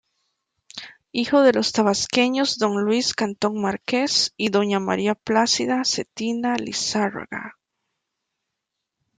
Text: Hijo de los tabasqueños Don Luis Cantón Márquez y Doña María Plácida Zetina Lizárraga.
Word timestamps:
Hijo 1.11 1.43
de 1.43 1.53
los 1.53 1.73
tabasqueños 1.73 2.57
Don 2.57 2.81
Luis 2.83 3.13
Cantón 3.13 3.61
Márquez 3.61 4.33
y 4.35 4.49
Doña 4.49 4.79
María 4.79 5.13
Plácida 5.13 5.83
Zetina 5.85 6.55
Lizárraga. 6.55 7.59